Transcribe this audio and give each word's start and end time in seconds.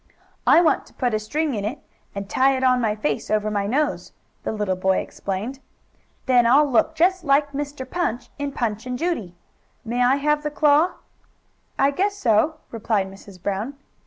"I 0.47 0.61
want 0.63 0.87
to 0.87 0.95
put 0.95 1.13
a 1.13 1.19
string 1.19 1.53
in 1.53 1.63
it 1.63 1.77
and 2.15 2.27
tie 2.27 2.57
it 2.57 2.63
on 2.63 2.81
my 2.81 2.95
face, 2.95 3.29
over 3.29 3.51
my 3.51 3.65
own 3.65 3.69
nose," 3.69 4.13
the 4.41 4.51
little 4.51 4.75
boy 4.75 4.97
explained. 4.97 5.59
"Then 6.25 6.47
I'll 6.47 6.65
look 6.65 6.95
just 6.95 7.23
like 7.23 7.51
Mr. 7.51 7.87
Punch, 7.87 8.31
in 8.39 8.51
Punch 8.51 8.87
and 8.87 8.97
Judy. 8.97 9.35
May 9.85 10.03
I 10.03 10.15
have 10.15 10.41
the 10.41 10.49
claw?" 10.49 10.93
"I 11.77 11.91
guess 11.91 12.15
so," 12.17 12.55
replied 12.71 13.11
Mrs. 13.11 13.39
Brown. 13.43 13.75